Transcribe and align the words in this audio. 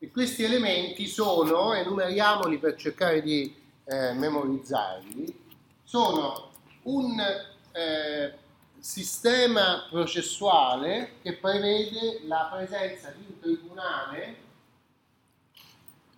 E 0.00 0.10
questi 0.10 0.44
elementi 0.44 1.06
sono, 1.06 1.74
enumeriamoli 1.74 2.58
per 2.58 2.76
cercare 2.76 3.20
di 3.20 3.52
eh, 3.84 4.12
memorizzarli, 4.12 5.46
sono 5.82 6.50
un 6.82 7.20
eh, 7.72 8.32
sistema 8.78 9.86
processuale 9.90 11.14
che 11.20 11.34
prevede 11.34 12.20
la 12.26 12.48
presenza 12.52 13.10
di 13.10 13.24
un 13.26 13.40
tribunale. 13.40 14.36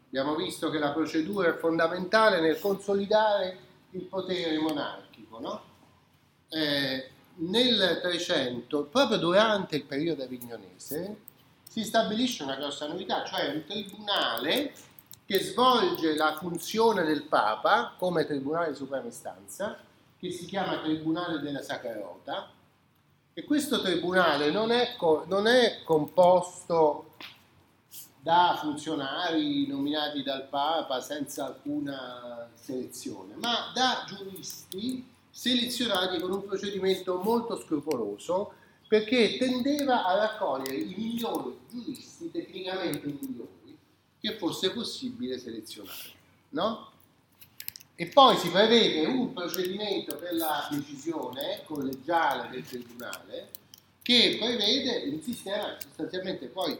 Abbiamo 0.09 0.35
visto 0.35 0.69
che 0.69 0.79
la 0.79 0.91
procedura 0.91 1.49
è 1.49 1.57
fondamentale 1.57 2.41
nel 2.41 2.59
consolidare 2.59 3.59
il 3.93 4.03
potere 4.03 4.59
monarchico. 4.59 5.41
No? 5.41 5.63
Eh, 6.49 7.11
nel 7.37 8.01
300, 8.03 8.85
proprio 8.85 9.17
durante 9.17 9.77
il 9.77 9.85
periodo 9.85 10.25
avignonese, 10.25 11.29
si 11.71 11.85
stabilisce 11.85 12.43
una 12.43 12.57
grossa 12.57 12.89
novità, 12.89 13.25
cioè 13.25 13.55
un 13.55 13.65
tribunale 13.65 14.75
che 15.25 15.39
svolge 15.39 16.17
la 16.17 16.37
funzione 16.37 17.05
del 17.05 17.23
Papa 17.23 17.95
come 17.97 18.27
tribunale 18.27 18.71
di 18.71 18.77
suprema 18.77 19.07
istanza, 19.07 19.79
che 20.19 20.33
si 20.33 20.47
chiama 20.47 20.81
Tribunale 20.81 21.39
della 21.39 21.63
Sacra 21.63 21.95
Rota, 21.95 22.51
e 23.33 23.45
questo 23.45 23.81
tribunale 23.83 24.51
non 24.51 24.73
è, 24.73 24.97
non 25.27 25.47
è 25.47 25.83
composto 25.85 27.15
da 28.21 28.59
funzionari 28.61 29.69
nominati 29.69 30.25
dal 30.25 30.49
Papa 30.49 31.01
senza 31.01 31.47
alcuna 31.47 32.51
selezione, 32.55 33.37
ma 33.37 33.71
da 33.73 34.05
giuristi 34.09 35.09
selezionati 35.31 36.19
con 36.19 36.33
un 36.33 36.45
procedimento 36.45 37.21
molto 37.23 37.57
scrupoloso 37.57 38.55
perché 38.91 39.37
tendeva 39.39 40.05
a 40.05 40.17
raccogliere 40.17 40.75
i 40.75 40.95
migliori 40.97 41.57
giuristi, 41.71 42.29
tecnicamente 42.33 43.07
migliori, 43.07 43.79
che 44.19 44.37
fosse 44.37 44.73
possibile 44.73 45.39
selezionare. 45.39 46.11
No? 46.49 46.91
E 47.95 48.07
poi 48.07 48.37
si 48.37 48.49
prevede 48.49 49.07
un 49.07 49.33
procedimento 49.33 50.17
per 50.17 50.35
la 50.35 50.67
decisione 50.73 51.63
collegiale 51.67 52.51
del 52.51 52.65
Tribunale 52.65 53.51
che 54.03 54.39
prevede 54.41 55.09
un 55.09 55.23
sistema 55.23 55.77
sostanzialmente 55.81 56.47
poi 56.47 56.77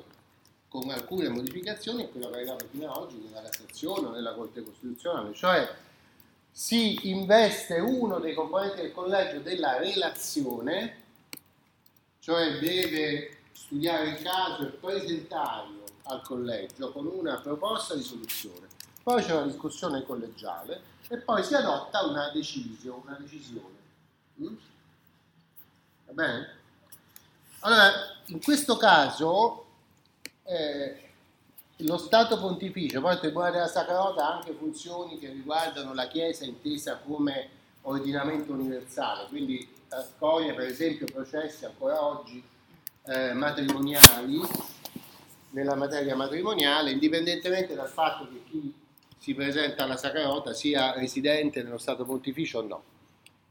con 0.67 0.91
alcune 0.91 1.29
modificazioni, 1.29 2.11
quello 2.11 2.29
che 2.31 2.39
arrivava 2.39 2.65
fino 2.69 2.91
ad 2.91 3.03
oggi 3.03 3.19
nella 3.23 3.43
Cassazione 3.43 4.09
o 4.09 4.11
nella 4.11 4.35
Corte 4.35 4.65
Costituzionale, 4.65 5.33
cioè 5.33 5.77
si 6.51 7.09
investe 7.09 7.79
uno 7.79 8.19
dei 8.19 8.35
componenti 8.35 8.81
del 8.81 8.91
collegio 8.91 9.39
della 9.39 9.79
relazione, 9.79 11.00
cioè 12.31 12.59
deve 12.61 13.39
studiare 13.51 14.11
il 14.11 14.23
caso 14.23 14.63
e 14.63 14.67
presentarlo 14.67 15.83
al 16.05 16.23
collegio 16.23 16.93
con 16.93 17.07
una 17.07 17.41
proposta 17.41 17.97
di 17.97 18.05
soluzione. 18.05 18.69
Poi 19.03 19.21
c'è 19.21 19.33
una 19.33 19.47
discussione 19.47 20.05
collegiale 20.05 20.81
e 21.09 21.17
poi 21.17 21.43
si 21.43 21.55
adotta 21.55 22.05
una 22.05 22.31
decisione. 22.31 23.03
Una 23.05 23.17
decisione. 23.19 23.79
Mm? 24.41 24.55
Va 26.07 26.13
bene? 26.13 26.49
Allora, 27.61 27.91
in 28.27 28.41
questo 28.41 28.77
caso 28.77 29.67
eh, 30.45 31.11
lo 31.79 31.99
Stato 31.99 32.39
Pontificio, 32.39 33.01
poi 33.01 33.15
il 33.15 33.19
Tribunale 33.19 33.51
della 33.51 33.67
Sacra 33.67 33.97
Rota 33.97 34.29
ha 34.29 34.37
anche 34.37 34.53
funzioni 34.53 35.19
che 35.19 35.31
riguardano 35.31 35.95
la 35.95 36.07
Chiesa 36.07 36.45
intesa 36.45 36.97
come 36.99 37.59
ordinamento 37.83 38.53
universale, 38.53 39.27
quindi 39.29 39.67
accoglie 39.89 40.55
per 40.55 40.67
esempio 40.67 41.07
processi 41.07 41.65
ancora 41.65 42.05
oggi 42.05 42.43
eh, 43.07 43.33
matrimoniali 43.33 44.41
nella 45.51 45.75
materia 45.75 46.15
matrimoniale, 46.15 46.93
indipendentemente 46.93 47.75
dal 47.75 47.89
fatto 47.89 48.29
che 48.29 48.43
chi 48.49 48.75
si 49.19 49.35
presenta 49.35 49.85
alla 49.85 49.97
Sacra 49.97 50.25
Rota 50.25 50.55
sia 50.55 50.93
residente 50.93 51.63
nello 51.63 51.79
Stato 51.79 52.05
Pontificio 52.05 52.59
o 52.59 52.63
no. 52.63 52.83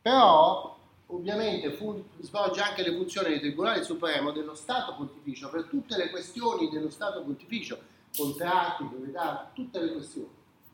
Però 0.02 0.78
ovviamente 1.08 1.72
fu, 1.72 2.04
svolge 2.22 2.62
anche 2.62 2.84
le 2.84 2.96
funzioni 2.96 3.30
del 3.30 3.40
Tribunale 3.40 3.84
Supremo 3.84 4.32
dello 4.32 4.56
Stato 4.56 4.96
Pontificio 4.96 5.50
per 5.50 5.66
tutte 5.66 5.98
le 5.98 6.10
questioni 6.10 6.70
dello 6.70 6.90
Stato 6.90 7.22
Pontificio, 7.22 7.80
contratti, 8.16 8.86
proprietà, 8.86 9.52
tutte 9.54 9.80
le 9.80 9.92
questioni. 9.92 10.30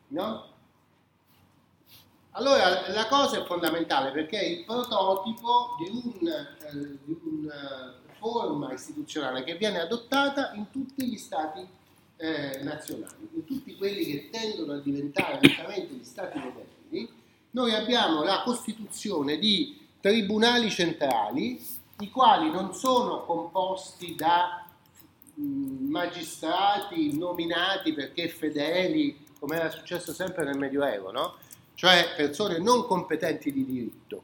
No? 0.09 0.53
Allora 2.37 2.89
la 2.89 3.07
cosa 3.07 3.39
è 3.39 3.45
fondamentale 3.45 4.11
perché 4.11 4.37
è 4.37 4.43
il 4.43 4.65
prototipo 4.65 5.77
di 5.79 6.19
una 6.19 6.57
eh, 6.59 6.99
uh, 7.07 8.17
forma 8.19 8.73
istituzionale 8.73 9.45
che 9.45 9.55
viene 9.55 9.79
adottata 9.79 10.51
in 10.53 10.69
tutti 10.69 11.05
gli 11.05 11.17
stati 11.17 11.65
eh, 12.17 12.59
nazionali, 12.61 13.29
in 13.35 13.45
tutti 13.45 13.77
quelli 13.77 14.03
che 14.03 14.29
tendono 14.31 14.73
a 14.73 14.79
diventare 14.79 15.39
lentamente 15.41 15.93
gli 15.93 16.03
stati 16.03 16.37
moderni, 16.37 17.09
noi 17.51 17.73
abbiamo 17.73 18.21
la 18.23 18.41
costituzione 18.43 19.37
di 19.37 19.87
tribunali 20.01 20.69
centrali, 20.69 21.65
i 21.99 22.09
quali 22.09 22.51
non 22.51 22.73
sono 22.73 23.23
composti 23.23 24.13
da 24.13 24.67
magistrati 25.35 27.17
nominati 27.17 27.93
perché 27.93 28.27
fedeli, 28.27 29.25
come 29.39 29.55
era 29.55 29.69
successo 29.69 30.11
sempre 30.11 30.43
nel 30.43 30.57
Medioevo, 30.57 31.11
no? 31.11 31.35
Cioè 31.75 32.13
persone 32.15 32.57
non 32.59 32.85
competenti 32.85 33.51
di 33.51 33.65
diritto, 33.65 34.23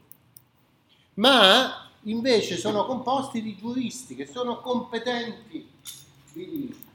ma 1.15 1.89
invece 2.03 2.57
sono 2.57 2.85
composti 2.85 3.41
di 3.41 3.55
giuristi 3.55 4.15
che 4.15 4.25
sono 4.25 4.59
competenti 4.59 5.69
di 6.33 6.45
diritto 6.45 6.91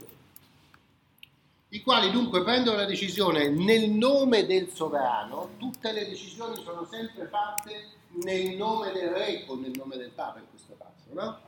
i 1.77 1.83
quali 1.83 2.11
dunque 2.11 2.43
prendono 2.43 2.77
la 2.77 2.85
decisione 2.87 3.51
nel 3.51 3.91
nome 3.91 4.47
del 4.47 4.71
sovrano, 4.73 5.51
tutte 5.59 5.93
le 5.93 6.07
decisioni 6.07 6.63
sono 6.63 6.87
sempre 6.91 7.27
fatte 7.27 7.89
nel 8.23 8.57
nome 8.57 8.93
del 8.93 9.11
re 9.11 9.45
o 9.47 9.57
nel 9.57 9.73
nome 9.77 9.97
del 9.97 10.11
Papa 10.11 10.39
in 10.39 10.47
questo 10.49 10.75
caso. 10.79 11.13
No? 11.13 11.39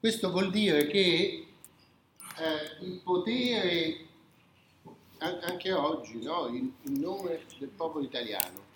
Questo 0.00 0.30
vuol 0.30 0.50
dire 0.50 0.86
che 0.86 1.46
eh, 2.38 2.84
il 2.84 3.00
potere, 3.04 4.06
anche 5.20 5.72
oggi, 5.72 6.22
no? 6.22 6.46
in, 6.48 6.72
in 6.82 7.00
nome 7.00 7.44
del 7.58 7.68
popolo 7.68 8.04
italiano, 8.04 8.68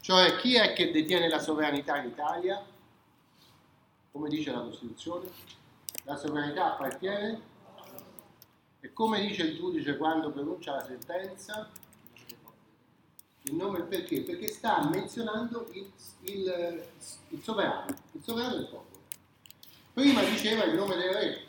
cioè 0.00 0.36
chi 0.36 0.56
è 0.56 0.72
che 0.72 0.90
detiene 0.90 1.28
la 1.28 1.38
sovranità 1.38 1.98
in 1.98 2.08
Italia? 2.10 2.64
Come 4.10 4.28
dice 4.28 4.50
la 4.50 4.62
Costituzione? 4.62 5.30
La 6.04 6.16
sovranità 6.16 6.72
appartiene 6.72 7.40
e 8.80 8.92
come 8.92 9.20
dice 9.20 9.44
il 9.44 9.56
giudice 9.56 9.96
quando 9.96 10.32
pronuncia 10.32 10.74
la 10.74 10.84
sentenza? 10.84 11.70
Il 13.42 13.54
nome 13.54 13.82
perché? 13.82 14.22
Perché 14.22 14.48
sta 14.48 14.88
menzionando 14.88 15.68
il, 15.72 15.88
il, 16.22 16.84
il 17.28 17.42
sovrano, 17.42 17.86
il 18.10 18.22
sovrano 18.24 18.56
del 18.56 18.66
popolo. 18.66 19.00
Prima 19.92 20.22
diceva 20.24 20.64
il 20.64 20.74
nome 20.74 20.96
del 20.96 21.12
re, 21.12 21.44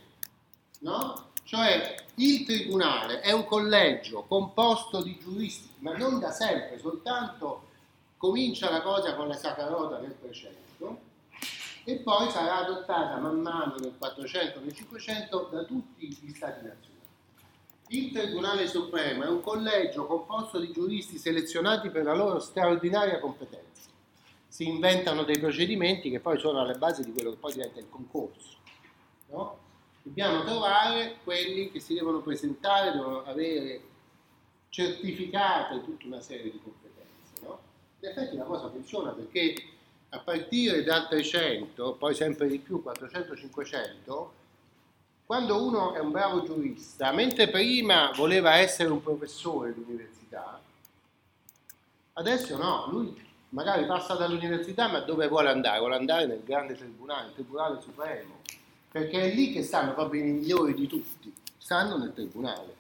no? 0.81 1.31
Cioè 1.44 2.03
il 2.16 2.46
tribunale 2.46 3.22
è 3.22 3.31
un 3.31 3.46
collegio 3.46 4.24
composto 4.28 5.01
di 5.01 5.18
giuristi, 5.19 5.69
ma 5.79 5.96
non 5.97 6.19
da 6.19 6.31
sempre, 6.31 6.78
soltanto 6.79 7.69
comincia 8.18 8.69
la 8.69 8.81
cosa 8.81 9.16
con 9.16 9.28
la 9.28 9.35
Sacra 9.35 9.68
Rota 9.68 10.00
nel 10.00 10.16
300 10.19 10.62
e 11.85 11.96
poi 11.97 12.29
sarà 12.29 12.57
adottata 12.57 13.18
man 13.18 13.41
mano 13.41 13.75
nel 13.79 13.96
400 13.97 14.59
nel 14.62 14.73
500 14.73 15.50
da 15.52 15.63
tutti 15.63 16.07
gli 16.07 16.34
stati 16.34 16.66
nazionali. 16.66 16.91
Il 17.88 18.12
Tribunale 18.12 18.68
Supremo 18.68 19.23
è 19.23 19.28
un 19.28 19.41
collegio 19.41 20.06
composto 20.06 20.59
di 20.59 20.72
giuristi 20.72 21.18
selezionati 21.18 21.90
per 21.90 22.03
la 22.03 22.13
loro 22.13 22.40
straordinaria 22.40 23.19
competenza. 23.19 23.90
Si 24.47 24.68
inventano 24.68 25.23
dei 25.23 25.38
procedimenti 25.40 26.09
che 26.09 26.19
poi 26.19 26.40
sono 26.40 26.62
alle 26.62 26.75
basi 26.75 27.03
di 27.03 27.12
quello 27.12 27.31
che 27.31 27.38
poi 27.38 27.53
diventa 27.53 27.79
il 27.79 27.90
concorso. 27.90 28.57
No? 29.28 29.62
Dobbiamo 30.06 30.44
trovare 30.44 31.16
quelli 31.24 31.72
che 31.72 31.80
si 31.80 31.94
devono 31.94 32.19
presentare, 32.19 32.91
devono 32.91 33.24
avere 33.24 33.81
certificate 34.67 35.82
tutta 35.84 36.08
una 36.08 36.20
serie 36.20 36.52
di 36.52 36.59
competenze. 36.61 37.40
No? 37.41 37.59
In 38.02 38.09
effetti 38.09 38.35
la 38.35 38.44
cosa 38.44 38.70
funziona 38.70 39.11
perché 39.11 39.55
a 40.09 40.20
partire 40.20 40.84
dal 40.84 41.08
300, 41.08 41.94
poi 41.94 42.14
sempre 42.14 42.47
di 42.47 42.59
più, 42.59 42.84
400-500, 42.85 44.28
quando 45.26 45.66
uno 45.66 45.94
è 45.94 46.00
un 46.00 46.11
bravo 46.11 46.44
giurista, 46.44 47.11
mentre 47.14 47.49
prima 47.49 48.11
voleva 48.14 48.56
essere 48.56 48.90
un 48.90 49.02
professore 49.02 49.73
d'università, 49.73 50.61
adesso 52.14 52.58
no, 52.58 52.88
lui 52.91 53.32
magari 53.49 53.85
passa 53.85 54.16
dall'università, 54.16 54.90
ma 54.90 54.99
dove 54.99 55.28
vuole 55.28 55.49
andare? 55.49 55.79
Vuole 55.79 55.96
andare 55.96 56.26
nel 56.26 56.44
grande 56.44 56.76
tribunale, 56.76 57.28
il 57.28 57.34
Tribunale 57.35 57.79
Supremo, 57.82 58.41
perché 58.93 59.22
è 59.23 59.34
lì 59.34 59.51
che 59.51 59.63
stanno 59.63 59.95
proprio 59.95 60.22
i 60.22 60.25
migliori 60.25 60.75
di 60.75 60.85
tutti, 60.85 61.34
stanno 61.57 61.97
nel 61.97 62.13
tribunale. 62.13 62.75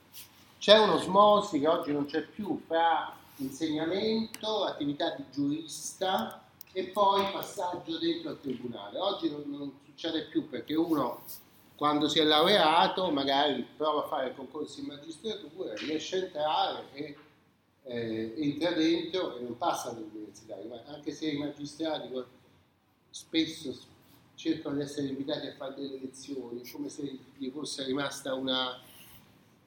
C'è 0.59 0.77
un'osmosi 0.77 1.59
che 1.59 1.67
oggi 1.67 1.91
non 1.91 2.05
c'è 2.05 2.21
più 2.21 2.61
fra 2.67 3.17
insegnamento, 3.37 4.63
attività 4.63 5.15
di 5.15 5.23
giurista 5.31 6.45
e 6.71 6.83
poi 6.83 7.25
passaggio 7.31 7.97
dentro 7.97 8.29
al 8.29 8.39
tribunale. 8.39 8.99
Oggi 8.99 9.31
non, 9.31 9.43
non 9.47 9.73
succede 9.85 10.25
più 10.25 10.47
perché 10.47 10.75
uno 10.75 11.23
quando 11.75 12.07
si 12.07 12.19
è 12.19 12.23
laureato 12.23 13.09
magari 13.09 13.65
prova 13.75 14.03
a 14.03 14.07
fare 14.07 14.35
concorsi 14.35 14.81
in 14.81 14.85
magistratura, 14.85 15.73
riesce 15.73 16.15
a 16.15 16.19
entrare 16.25 16.83
e 16.93 17.17
eh, 17.85 18.33
entra 18.37 18.71
dentro 18.73 19.35
e 19.35 19.41
non 19.41 19.57
passa 19.57 19.89
all'università, 19.89 20.57
anche 20.85 21.11
se 21.11 21.25
i 21.25 21.37
magistrati 21.39 22.07
spesso 23.09 23.91
cercano 24.35 24.75
di 24.75 24.81
essere 24.81 25.07
invitati 25.07 25.47
a 25.47 25.53
fare 25.53 25.75
delle 25.75 25.99
lezioni, 25.99 26.67
come 26.69 26.89
se 26.89 27.17
gli 27.37 27.49
fosse 27.49 27.83
rimasta 27.83 28.33
una, 28.33 28.79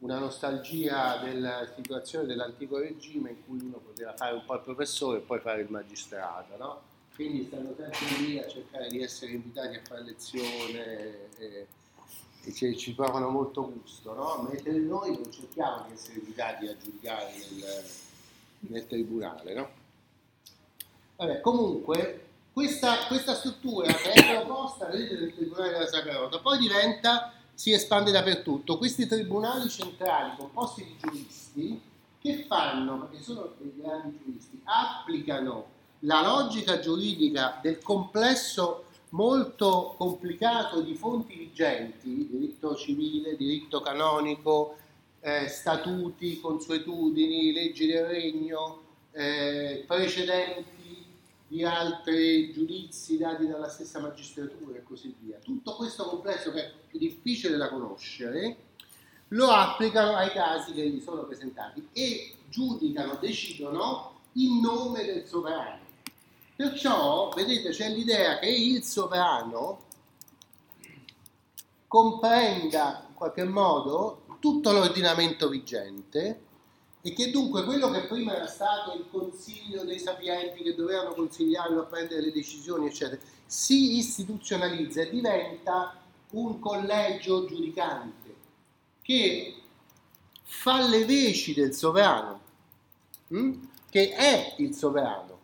una 0.01 0.19
nostalgia 0.19 1.19
della 1.19 1.71
situazione 1.75 2.27
dell'antico 2.27 2.79
regime 2.79 3.31
in 3.31 3.45
cui 3.47 3.59
uno 3.61 3.79
poteva 3.79 4.15
fare 4.15 4.35
un 4.35 4.45
po' 4.45 4.55
il 4.55 4.61
professore 4.61 5.19
e 5.19 5.23
poi 5.23 5.41
fare 5.41 5.63
il 5.63 5.71
magistrato, 5.71 6.57
no? 6.57 6.95
Quindi 7.15 7.47
stanno 7.47 7.75
sempre 7.75 8.27
lì 8.27 8.39
a 8.39 8.47
cercare 8.47 8.89
di 8.89 9.03
essere 9.03 9.33
invitati 9.33 9.77
a 9.77 9.81
fare 9.83 10.03
lezione 10.03 11.37
e, 11.39 11.67
e 12.45 12.53
ci, 12.53 12.77
ci, 12.77 12.95
provano 12.95 13.31
molto 13.31 13.73
gusto, 13.73 14.13
no? 14.13 14.47
Mentre 14.51 14.73
noi 14.73 15.13
non 15.13 15.33
cerchiamo 15.33 15.87
di 15.87 15.95
essere 15.95 16.19
invitati 16.19 16.67
a 16.67 16.77
giudicare 16.77 17.33
nel, 17.33 17.85
nel 18.59 18.87
tribunale, 18.87 19.55
no? 19.55 19.71
Vabbè, 21.17 21.41
comunque 21.41 22.26
questa, 22.57 23.05
questa 23.07 23.35
struttura 23.35 23.93
che 23.93 24.13
è 24.13 24.35
proposta 24.35 24.87
del 24.87 25.31
Tribunale 25.37 25.73
della 25.73 25.87
Sacra 25.87 26.17
Rota 26.17 26.39
poi 26.39 26.57
diventa, 26.57 27.35
si 27.53 27.73
espande 27.73 28.11
dappertutto. 28.11 28.79
Questi 28.79 29.07
tribunali 29.07 29.69
centrali 29.69 30.35
composti 30.39 30.83
di 30.83 30.97
giuristi 30.99 31.83
che 32.19 32.47
fanno, 32.49 33.01
perché 33.01 33.23
sono 33.23 33.53
dei 33.59 33.75
grandi 33.77 34.19
giuristi, 34.25 34.59
applicano 34.65 35.67
la 36.01 36.23
logica 36.23 36.79
giuridica 36.79 37.59
del 37.61 37.79
complesso 37.83 38.87
molto 39.11 39.95
complicato 39.99 40.81
di 40.81 40.95
fonti 40.95 41.37
vigenti, 41.37 42.27
diritto 42.31 42.75
civile, 42.75 43.37
diritto 43.37 43.83
canonico, 43.83 44.79
eh, 45.21 45.47
statuti, 45.49 46.41
consuetudini, 46.41 47.53
leggi 47.53 47.87
del 47.87 48.07
regno, 48.07 48.81
eh, 49.13 49.85
precedenti 49.87 50.76
di 51.49 51.65
altri 51.65 52.53
giudizi 52.53 53.17
dati 53.17 53.47
dalla 53.47 53.69
stessa 53.69 54.01
magistratura 54.01 54.77
e 54.77 54.83
così 54.83 55.15
via. 55.21 55.39
Tutto 55.39 55.75
questo 55.77 56.05
complesso 56.05 56.51
che 56.51 56.63
è 56.63 56.73
difficile 56.93 57.57
da 57.57 57.69
conoscere 57.69 58.65
lo 59.29 59.51
applicano 59.51 60.15
ai 60.17 60.31
casi 60.31 60.73
che 60.73 60.89
gli 60.89 61.01
sono 61.01 61.25
presentati 61.25 61.89
e 61.93 62.35
giudicano, 62.49 63.17
decidono 63.21 64.21
in 64.33 64.61
nome 64.61 65.05
del 65.05 65.27
sovrano. 65.27 65.85
Perciò, 66.55 67.31
vedete, 67.31 67.71
c'è 67.71 67.91
l'idea 67.91 68.39
che 68.39 68.49
il 68.49 68.83
sovrano 68.83 69.85
comprenda 71.87 73.05
in 73.09 73.15
qualche 73.15 73.45
modo 73.45 74.25
tutto 74.41 74.73
l'ordinamento 74.73 75.49
vigente 75.49 76.41
e 77.07 77.13
che 77.13 77.31
dunque 77.31 77.63
quello 77.63 77.89
che 77.93 78.01
prima 78.07 78.35
era 78.35 78.49
stato 78.49 78.93
il 78.95 79.05
consiglio 79.09 79.85
dei 79.85 80.01
sapienti 80.01 80.65
che 80.65 80.75
dovevano 80.75 81.15
consigliarlo 81.15 81.83
a 81.83 81.85
prendere 81.85 82.21
le 82.21 82.33
decisioni, 82.33 82.89
eccetera, 82.89 83.21
si 83.47 83.97
istituzionalizza 83.99 85.03
e 85.03 85.11
diventa 85.11 86.03
un 86.33 86.59
collegio 86.59 87.47
giudicante 87.47 88.35
che 89.03 89.55
fa 90.43 90.85
le 90.89 91.05
veci 91.05 91.55
del 91.55 91.75
sovrano, 91.75 92.41
hm? 93.29 93.53
che 93.89 94.11
è 94.11 94.55
il 94.57 94.75
sovrano, 94.75 95.39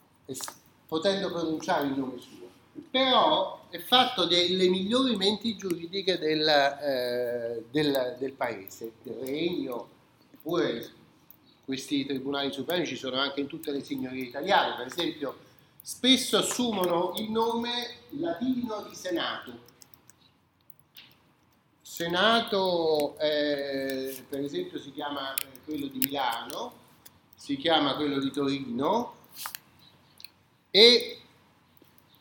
potendo 0.88 1.31
pronunciare 1.31 1.87
il 1.87 1.97
nome 1.97 2.19
suo, 2.19 2.49
però 2.91 3.67
è 3.70 3.79
fatto 3.79 4.25
delle 4.25 4.69
migliori 4.69 5.15
menti 5.15 5.56
giuridiche 5.56 6.19
del, 6.19 6.49
eh, 6.49 7.65
del, 7.70 8.17
del 8.19 8.32
paese, 8.32 8.94
del 9.05 9.15
regno, 9.25 9.88
oppure 10.35 11.00
questi 11.64 12.05
tribunali 12.05 12.53
supremi 12.53 12.87
ci 12.87 12.97
sono 12.97 13.17
anche 13.17 13.41
in 13.41 13.47
tutte 13.47 13.70
le 13.70 13.82
signorie 13.82 14.25
italiane, 14.25 14.76
per 14.76 14.87
esempio 14.87 15.38
spesso 15.81 16.38
assumono 16.38 17.14
il 17.17 17.31
nome 17.31 17.97
latino 18.11 18.87
di 18.88 18.94
Senato. 18.94 19.70
Senato 21.81 23.19
eh, 23.19 24.25
per 24.29 24.41
esempio 24.41 24.79
si 24.79 24.93
chiama 24.93 25.35
quello 25.64 25.87
di 25.87 25.99
Milano, 25.99 26.73
si 27.35 27.56
chiama 27.56 27.97
quello 27.97 28.19
di 28.19 28.31
Torino 28.31 29.15
e 30.70 31.20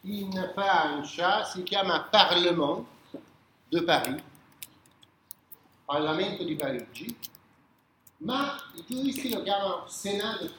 in 0.02 0.52
Francia 0.54 1.44
si 1.44 1.64
chiama 1.64 2.02
Parlement 2.02 2.86
de 3.70 3.84
Paris, 3.84 4.22
Parlamento 5.86 6.44
di 6.44 6.56
Parigi, 6.56 7.16
ma 8.22 8.56
i 8.76 8.84
giuristi 8.88 9.30
lo 9.32 9.44
chiamano 9.44 9.86
Senato. 9.88 10.50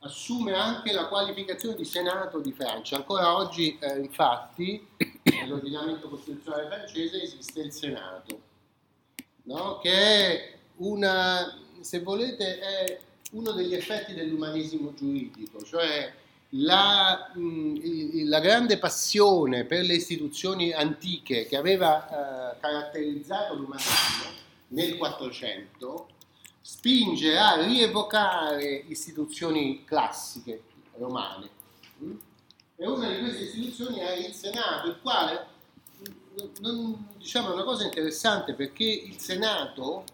Assume 0.00 0.54
anche 0.54 0.92
la 0.92 1.06
qualificazione 1.06 1.76
di 1.76 1.84
Senato 1.84 2.40
di 2.40 2.52
Francia. 2.52 2.96
Ancora 2.96 3.36
oggi, 3.36 3.78
eh, 3.78 3.98
infatti, 3.98 4.84
nell'ordinamento 5.22 6.08
costituzionale 6.08 6.66
francese 6.66 7.22
esiste 7.22 7.60
il 7.60 7.72
Senato, 7.72 8.40
no? 9.44 9.78
che 9.78 9.92
è 9.92 10.58
una, 10.78 11.56
se 11.80 12.00
volete, 12.00 12.58
è 12.58 13.00
uno 13.32 13.52
degli 13.52 13.74
effetti 13.74 14.12
dell'umanesimo 14.12 14.92
giuridico, 14.94 15.62
cioè 15.62 16.12
la, 16.54 17.30
mh, 17.32 18.28
la, 18.28 18.40
grande 18.40 18.78
passione 18.78 19.64
per 19.64 19.84
le 19.84 19.94
istituzioni 19.94 20.72
antiche 20.72 21.46
che 21.46 21.56
aveva 21.56 22.52
eh, 22.52 22.60
caratterizzato 22.60 23.54
l'umanesimo 23.54 24.41
nel 24.72 24.96
400 24.96 26.08
spinge 26.60 27.36
a 27.36 27.64
rievocare 27.64 28.84
istituzioni 28.88 29.84
classiche 29.84 30.62
romane. 30.96 31.50
E 32.76 32.86
una 32.86 33.10
di 33.10 33.18
queste 33.20 33.44
istituzioni 33.44 33.98
è 33.98 34.12
il 34.12 34.32
Senato, 34.32 34.88
il 34.88 34.98
quale 35.00 35.46
non, 36.60 37.08
diciamo, 37.16 37.50
è 37.50 37.52
una 37.52 37.64
cosa 37.64 37.84
interessante 37.84 38.54
perché 38.54 38.84
il 38.84 39.18
Senato 39.18 40.04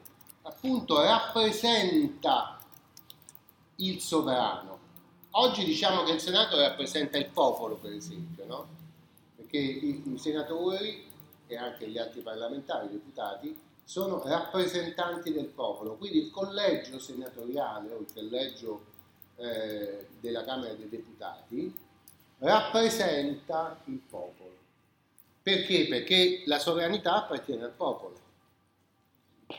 appunto 0.42 1.00
rappresenta 1.00 2.58
il 3.76 4.00
sovrano. 4.00 4.76
Oggi 5.32 5.64
diciamo 5.64 6.02
che 6.02 6.12
il 6.12 6.20
Senato 6.20 6.58
rappresenta 6.58 7.18
il 7.18 7.26
popolo, 7.26 7.76
per 7.76 7.92
esempio, 7.92 8.44
no? 8.46 8.68
perché 9.36 9.58
i, 9.58 10.02
i 10.12 10.18
senatori 10.18 11.06
e 11.46 11.56
anche 11.56 11.88
gli 11.88 11.96
altri 11.96 12.20
parlamentari, 12.20 12.86
i 12.86 12.90
deputati, 12.90 13.56
sono 13.88 14.22
rappresentanti 14.22 15.32
del 15.32 15.46
popolo, 15.46 15.96
quindi 15.96 16.18
il 16.18 16.30
collegio 16.30 16.98
senatoriale 16.98 17.90
o 17.90 18.00
il 18.00 18.12
collegio 18.12 18.84
eh, 19.36 20.08
della 20.20 20.44
Camera 20.44 20.74
dei 20.74 20.90
Deputati 20.90 21.74
rappresenta 22.40 23.80
il 23.86 23.96
popolo. 23.96 24.56
Perché? 25.42 25.86
Perché 25.86 26.42
la 26.44 26.58
sovranità 26.58 27.14
appartiene 27.14 27.64
al 27.64 27.70
popolo. 27.70 28.20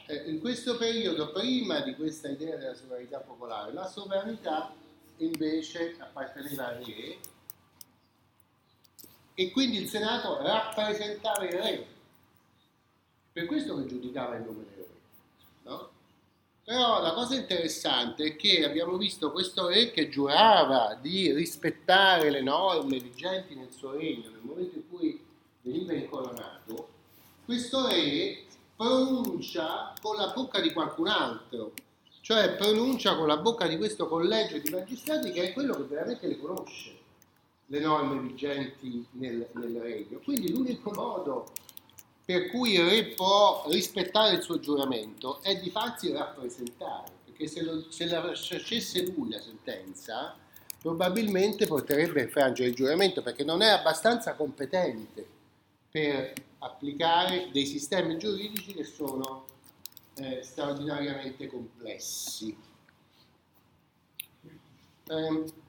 Eh, 0.06 0.30
in 0.30 0.40
questo 0.40 0.78
periodo, 0.78 1.32
prima 1.32 1.80
di 1.80 1.96
questa 1.96 2.30
idea 2.30 2.56
della 2.56 2.76
sovranità 2.76 3.18
popolare, 3.18 3.74
la 3.74 3.88
sovranità 3.88 4.72
invece 5.18 5.96
apparteneva 5.98 6.68
al 6.68 6.84
re 6.84 7.18
e 9.34 9.50
quindi 9.50 9.78
il 9.78 9.90
Senato 9.90 10.40
rappresentava 10.44 11.44
il 11.46 11.52
re 11.52 11.98
per 13.32 13.46
questo 13.46 13.78
che 13.78 13.86
giudicava 13.86 14.36
il 14.36 14.44
nome 14.44 14.64
del 14.64 14.76
re. 14.76 14.88
No? 15.64 15.90
Però 16.64 17.02
la 17.02 17.14
cosa 17.14 17.36
interessante 17.36 18.24
è 18.26 18.36
che 18.36 18.64
abbiamo 18.64 18.98
visto 18.98 19.32
questo 19.32 19.68
re 19.68 19.92
che 19.92 20.10
giurava 20.10 20.98
di 21.02 21.32
rispettare 21.34 22.30
le 22.30 22.42
norme 22.42 23.00
vigenti 23.00 23.56
nel 23.56 23.72
suo 23.72 23.94
regno 23.94 24.30
nel 24.30 24.42
momento 24.44 24.76
in 24.76 24.88
cui 24.88 25.20
veniva 25.62 25.94
incoronato, 25.94 26.90
questo 27.46 27.88
re 27.88 28.46
pronuncia 28.76 29.94
con 30.00 30.16
la 30.16 30.32
bocca 30.34 30.62
di 30.62 30.72
qualcun 30.72 31.08
altro, 31.08 31.74
cioè 32.22 32.56
pronuncia 32.56 33.16
con 33.16 33.28
la 33.28 33.38
bocca 33.38 33.68
di 33.68 33.76
questo 33.76 34.08
collegio 34.08 34.58
di 34.60 34.70
magistrati 34.70 35.32
che 35.32 35.50
è 35.50 35.54
quello 35.54 35.76
che 35.76 35.84
veramente 35.84 36.28
le 36.28 36.40
conosce, 36.40 36.98
le 37.66 37.80
norme 37.80 38.20
vigenti 38.22 39.06
nel, 39.14 39.48
nel 39.54 39.80
regno. 39.82 40.20
Quindi 40.24 40.52
l'unico 40.52 40.92
modo 40.92 41.52
per 42.30 42.48
cui 42.52 42.74
il 42.74 42.88
re 42.88 43.06
può 43.06 43.64
rispettare 43.70 44.36
il 44.36 44.44
suo 44.44 44.60
giuramento 44.60 45.42
è 45.42 45.60
di 45.60 45.72
farsi 45.72 46.12
rappresentare, 46.12 47.12
perché 47.26 47.48
se, 47.48 47.64
lo, 47.64 47.90
se 47.90 48.06
la 48.06 48.22
facesse 48.22 49.04
lui 49.04 49.32
la 49.32 49.40
sentenza, 49.40 50.38
probabilmente 50.80 51.66
porterebbe 51.66 52.20
a 52.20 52.24
infrangere 52.26 52.70
il 52.70 52.76
giuramento, 52.76 53.24
perché 53.24 53.44
non 53.44 53.64
è 53.64 53.70
abbastanza 53.70 54.36
competente 54.36 55.28
per 55.90 56.34
applicare 56.60 57.50
dei 57.52 57.66
sistemi 57.66 58.16
giuridici 58.20 58.76
che 58.76 58.84
sono 58.84 59.48
eh, 60.18 60.44
straordinariamente 60.44 61.48
complessi. 61.48 62.56
Eh, 65.08 65.44